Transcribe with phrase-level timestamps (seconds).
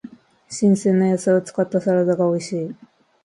[0.49, 2.75] 新鮮な野菜を使ったサラダが美味しい。